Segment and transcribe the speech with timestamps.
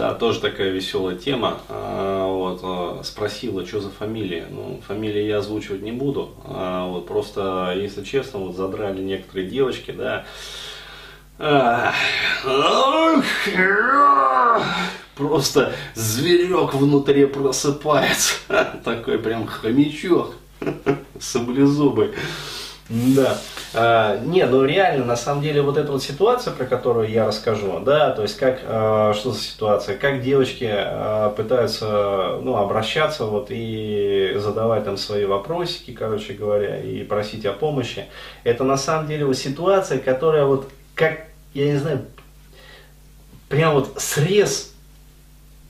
[0.00, 1.58] Да, тоже такая веселая тема.
[1.68, 4.46] А, вот, а, спросила, что за фамилия.
[4.50, 6.30] Ну, фамилии я озвучивать не буду.
[6.46, 10.24] А, вот, просто, если честно, вот задрали некоторые девочки, да.
[15.16, 18.36] Просто зверек внутри просыпается.
[18.84, 20.34] Такой прям хомячок.
[21.20, 22.12] Саблезубый.
[22.88, 23.38] Да.
[23.72, 27.78] А, не, ну реально, на самом деле, вот эта вот ситуация, про которую я расскажу,
[27.80, 33.46] да, то есть как, а, что за ситуация, как девочки а, пытаются, ну, обращаться вот
[33.50, 38.06] и задавать там свои вопросики, короче говоря, и просить о помощи,
[38.42, 42.04] это на самом деле вот ситуация, которая вот, как, я не знаю,
[43.48, 44.74] прям вот срез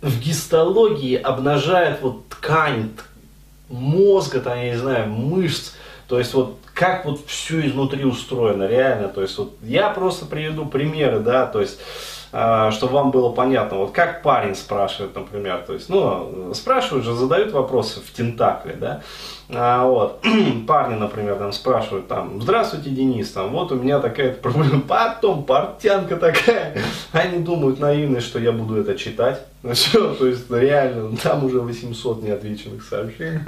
[0.00, 2.90] в гистологии обнажает вот ткань
[3.68, 5.72] мозга, там, я не знаю, мышц,
[6.08, 9.06] то есть вот как вот все изнутри устроено, реально.
[9.06, 11.78] То есть вот я просто приведу примеры, да, то есть
[12.32, 17.14] э, чтобы вам было понятно, вот как парень спрашивает, например, то есть, ну, спрашивают же,
[17.14, 19.02] задают вопросы в тентакле, да,
[19.48, 20.24] а, вот,
[20.66, 26.16] парни, например, там спрашивают, там, здравствуйте, Денис, там, вот у меня такая проблема, потом портянка
[26.16, 26.76] такая,
[27.12, 31.60] они думают наивно, что я буду это читать, ну что, то есть, реально, там уже
[31.60, 33.38] 800 неотвеченных сообщений,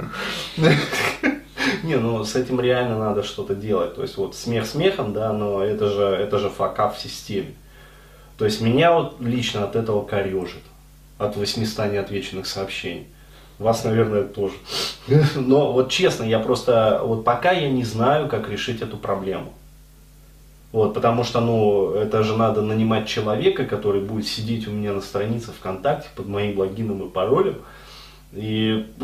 [1.83, 3.95] Не, ну с этим реально надо что-то делать.
[3.95, 7.53] То есть вот смех смехом, да, но это же, это же факап в системе.
[8.37, 10.63] То есть меня вот лично от этого корежит.
[11.17, 13.07] От 800 неотвеченных сообщений.
[13.57, 14.55] Вас, наверное, тоже.
[15.35, 19.53] Но вот честно, я просто, вот пока я не знаю, как решить эту проблему.
[20.73, 24.99] Вот, потому что, ну, это же надо нанимать человека, который будет сидеть у меня на
[24.99, 27.59] странице ВКонтакте под моим логином и паролем,
[28.35, 28.85] и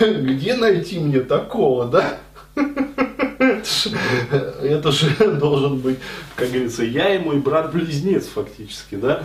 [0.00, 2.18] где найти мне такого, да?
[4.62, 5.98] Это же должен быть,
[6.36, 9.24] как говорится, я и мой брат-близнец фактически, да?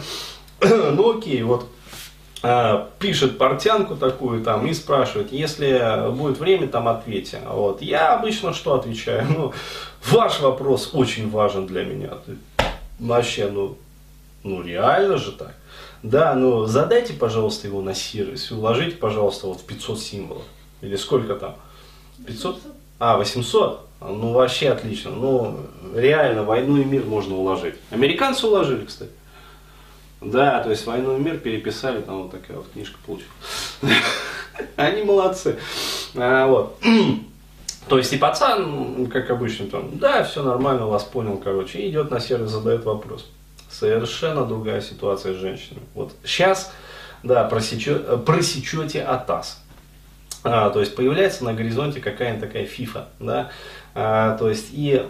[0.62, 1.68] Ну окей, вот
[2.44, 7.40] а, пишет портянку такую там и спрашивает, если будет время, там ответьте.
[7.48, 7.82] Вот.
[7.82, 9.28] Я обычно что отвечаю?
[9.30, 9.54] Ну,
[10.10, 12.14] ваш вопрос очень важен для меня.
[13.00, 13.78] Вообще, ну,
[14.44, 15.56] ну реально же так.
[16.04, 20.44] Да, ну задайте, пожалуйста, его на сервис, уложите, пожалуйста, вот в 500 символов.
[20.82, 21.56] Или сколько там?
[22.26, 22.60] 500?
[23.00, 23.88] А, 800?
[24.02, 25.12] Ну, вообще отлично.
[25.12, 25.60] Ну,
[25.96, 27.76] реально, войну и мир можно уложить.
[27.92, 29.12] Американцы уложили, кстати.
[30.22, 33.32] Да, то есть войну и мир переписали, там вот такая вот книжка получилась.
[34.76, 35.58] Они молодцы.
[36.16, 36.78] А, вот.
[37.88, 42.12] То есть и пацан, как обычно, там, да, все нормально, вас понял, короче, и идет
[42.12, 43.30] на сервис, задает вопрос.
[43.82, 45.82] Совершенно другая ситуация с женщинами.
[45.96, 46.72] Вот сейчас,
[47.24, 49.60] да, просечете, просечете АТАС.
[50.44, 53.50] А, то есть появляется на горизонте какая-нибудь такая фифа, да,
[53.96, 55.04] а, то есть и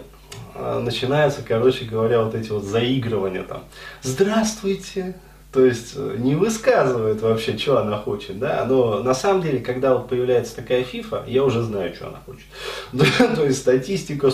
[0.54, 3.64] а, начинаются, короче говоря, вот эти вот заигрывания там.
[4.00, 5.16] Здравствуйте,
[5.52, 9.92] то есть э, не высказывает вообще, что она хочет, да, но на самом деле, когда
[9.92, 12.46] вот появляется такая фифа, я уже знаю, что она хочет.
[13.36, 14.30] То есть статистика,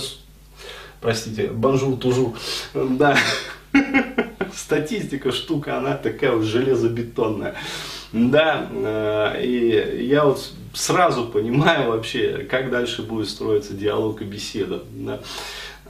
[1.00, 2.36] простите, банжур тужу,
[2.72, 3.16] да,
[4.68, 7.54] статистика штука, она такая вот железобетонная.
[8.12, 14.82] Да, э, и я вот сразу понимаю вообще, как дальше будет строиться диалог и беседа.
[14.92, 15.20] Да.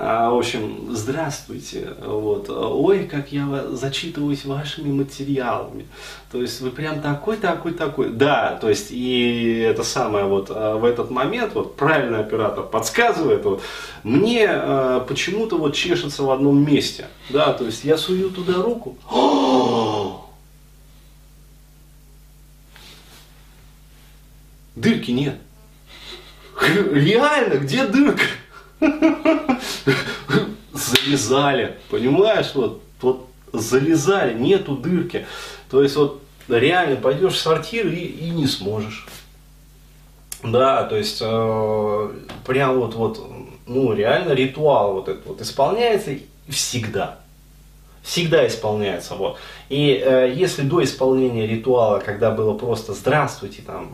[0.01, 1.89] А, в общем, здравствуйте.
[2.01, 2.49] Вот.
[2.49, 5.89] Ой, как я зачитываюсь вашими материалами.
[6.31, 8.11] То есть вы прям такой, такой, такой.
[8.11, 13.45] Да, то есть и это самое вот а, в этот момент вот правильный оператор подсказывает,
[13.45, 13.61] вот,
[14.05, 17.09] мне э, почему-то вот чешется в одном месте.
[17.31, 18.97] Да, то есть я сую туда руку.
[24.77, 25.35] Дырки нет.
[26.93, 28.23] Реально, где дырка?
[30.73, 35.27] Залезали, понимаешь, вот, вот залезали, нету дырки.
[35.71, 39.07] То есть вот реально пойдешь в сортир и, и не сможешь.
[40.43, 42.11] Да, то есть э,
[42.47, 43.31] прям вот, вот,
[43.67, 46.13] ну реально ритуал вот этот вот исполняется
[46.49, 47.19] всегда.
[48.03, 49.15] Всегда исполняется.
[49.15, 49.39] Вот.
[49.69, 53.91] И э, если до исполнения ритуала, когда было просто здравствуйте, там,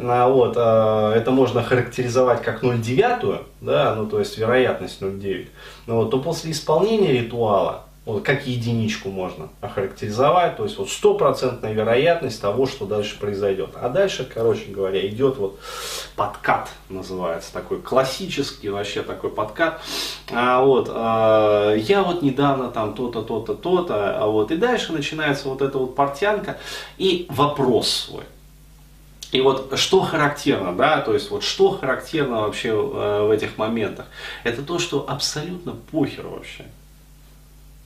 [0.00, 5.48] а, вот, а, это можно характеризовать как 0,9, да, ну то есть вероятность 0,9,
[5.86, 11.74] ну, вот, то после исполнения ритуала, вот, как единичку можно охарактеризовать, то есть вот стопроцентная
[11.74, 13.72] вероятность того, что дальше произойдет.
[13.74, 15.60] А дальше, короче говоря, идет вот
[16.16, 19.82] подкат, называется, такой классический вообще такой подкат.
[20.32, 25.50] А, вот, а, я вот недавно там то-то, то-то, то-то, а вот, и дальше начинается
[25.50, 26.56] вот эта вот портянка
[26.96, 28.24] и вопрос свой.
[29.32, 34.06] И вот что характерно, да, то есть вот что характерно вообще э, в этих моментах,
[34.44, 36.64] это то, что абсолютно похер вообще.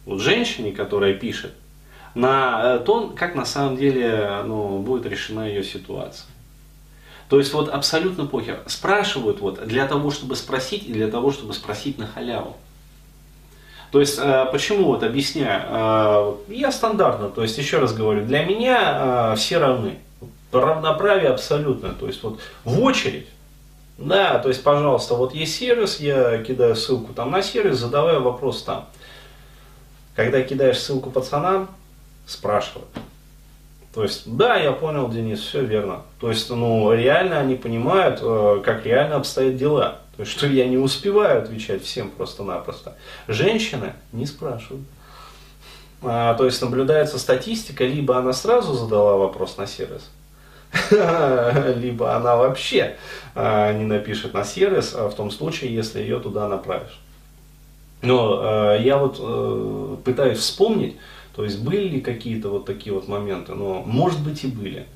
[0.04, 1.52] Вот женщине, которая пишет,
[2.14, 6.26] на то, как на самом деле ну, будет решена ее ситуация.
[7.28, 8.60] То есть вот абсолютно похер.
[8.66, 12.56] Спрашивают вот для того, чтобы спросить и для того, чтобы спросить на халяву.
[13.92, 18.42] То есть, э, почему вот объясняю, э, я стандартно, то есть, еще раз говорю, для
[18.42, 19.98] меня э, все равны.
[20.50, 23.26] Равноправие абсолютно, то есть, вот в очередь,
[23.98, 28.62] да, то есть, пожалуйста, вот есть сервис, я кидаю ссылку там на сервис, задаваю вопрос
[28.62, 28.88] там.
[30.14, 31.68] Когда кидаешь ссылку пацанам,
[32.26, 32.88] спрашивают.
[33.94, 36.02] То есть, да, я понял, Денис, все верно.
[36.18, 38.20] То есть, ну, реально они понимают,
[38.64, 39.98] как реально обстоят дела.
[40.16, 42.96] То есть, что я не успеваю отвечать всем просто-напросто.
[43.28, 44.84] Женщины не спрашивают.
[46.04, 50.10] А, то есть наблюдается статистика, либо она сразу задала вопрос на сервис,
[51.76, 52.96] либо она вообще
[53.36, 56.98] а, не напишет на сервис, а в том случае, если ее туда направишь.
[58.02, 60.96] Но а, я вот а, пытаюсь вспомнить,
[61.34, 64.86] то есть были ли какие-то вот такие вот моменты, но может быть и были.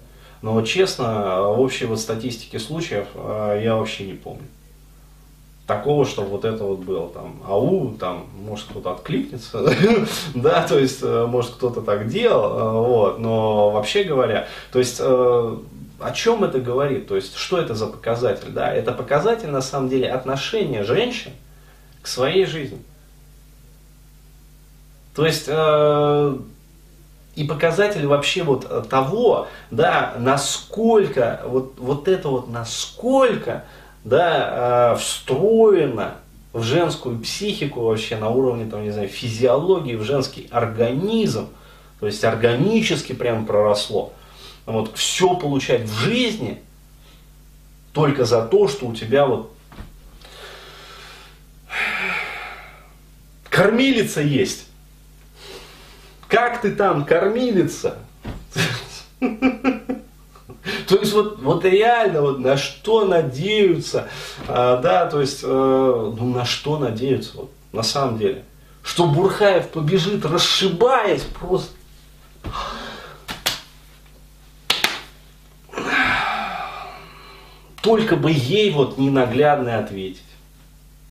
[0.42, 4.46] Но честно, общей вот статистике случаев а, я вообще не помню
[5.66, 9.68] такого, что вот это вот было, там, ау, там, может кто-то откликнется,
[10.34, 14.98] да, то есть, э, может кто-то так делал, э, вот, но вообще говоря, то есть,
[15.00, 15.56] э,
[15.98, 19.88] о чем это говорит, то есть, что это за показатель, да, это показатель, на самом
[19.88, 21.32] деле, отношения женщин
[22.00, 22.78] к своей жизни.
[25.16, 25.48] То есть,
[27.36, 33.64] и показатель вообще вот того, да, насколько, вот, вот это вот, насколько
[34.04, 36.14] да, э, встроено
[36.52, 41.48] в женскую психику вообще на уровне, там, не знаю, физиологии, в женский организм,
[41.98, 44.12] то есть органически прям проросло.
[44.64, 46.62] Вот все получать в жизни
[47.92, 49.50] только за то, что у тебя вот
[53.50, 54.66] кормилица есть.
[56.28, 57.98] Как ты там, кормилица?
[59.20, 64.08] То есть вот, вот реально вот на что надеются,
[64.48, 68.44] а, да, то есть, э, ну на что надеются, вот, на самом деле.
[68.82, 71.72] Что Бурхаев побежит, расшибаясь просто.
[77.82, 80.25] Только бы ей вот ненаглядно ответить.